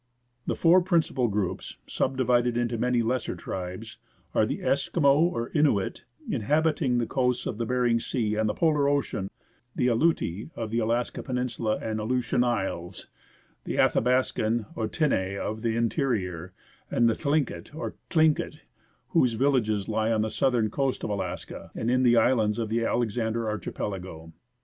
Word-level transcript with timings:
The 0.47 0.55
four 0.55 0.81
principal 0.81 1.27
groups, 1.27 1.77
subdivided 1.85 2.57
into 2.57 2.75
many 2.75 3.03
lesser 3.03 3.35
tribes, 3.35 3.99
are 4.33 4.47
the 4.47 4.61
Eskimo 4.61 5.13
or 5.13 5.51
Innuit, 5.51 6.05
inhabiting 6.27 6.97
the 6.97 7.05
coasts 7.05 7.45
of 7.45 7.55
Behring 7.59 7.99
Sea 7.99 8.35
and 8.35 8.49
the 8.49 8.55
Polar 8.55 8.89
Ocean; 8.89 9.29
the 9.75 9.89
Aleuti, 9.89 10.49
of 10.55 10.71
the 10.71 10.79
Alaskan 10.79 11.23
peninsula 11.23 11.77
and 11.79 11.99
Aleutian 11.99 12.43
Isles; 12.43 13.09
the 13.65 13.75
Athabaskan 13.75 14.65
or 14.75 14.87
Tinneh, 14.87 15.37
of 15.37 15.61
the 15.61 15.75
interior; 15.75 16.51
and 16.89 17.07
the 17.07 17.13
Thlinket 17.13 17.75
or 17.75 17.93
Tlingit, 18.09 18.61
whose 19.09 19.33
villages 19.33 19.87
lie 19.87 20.11
on 20.11 20.23
the 20.23 20.31
southern 20.31 20.71
coast 20.71 21.03
of 21.03 21.11
Alaska 21.11 21.69
and 21.75 21.91
in 21.91 22.01
the 22.01 22.17
islands 22.17 22.57
of 22.57 22.69
the 22.69 22.83
Alexander 22.83 23.47
Archipelago. 23.47 24.33